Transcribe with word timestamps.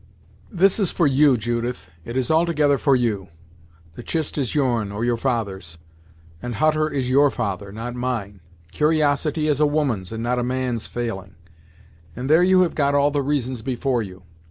"This 0.51 0.79
is 0.79 0.89
for 0.89 1.05
you, 1.05 1.37
Judith; 1.37 1.91
it 2.05 2.17
is 2.17 2.31
altogether 2.31 2.79
for 2.79 2.95
you. 2.95 3.27
The 3.93 4.01
chist 4.01 4.35
is 4.35 4.55
your'n, 4.55 4.91
or 4.91 5.05
your 5.05 5.15
father's; 5.15 5.77
and 6.41 6.55
Hutter 6.55 6.89
is 6.89 7.07
your 7.11 7.29
father, 7.29 7.71
not 7.71 7.93
mine. 7.93 8.41
Cur'osity 8.73 9.47
is 9.47 9.59
a 9.59 9.67
woman's, 9.67 10.11
and 10.11 10.23
not 10.23 10.39
a 10.39 10.43
man's 10.43 10.87
failing, 10.87 11.35
and 12.15 12.31
there 12.31 12.41
you 12.41 12.61
have 12.61 12.73
got 12.73 12.95
all 12.95 13.11
the 13.11 13.21
reasons 13.21 13.61
before 13.61 14.01
you. 14.01 14.23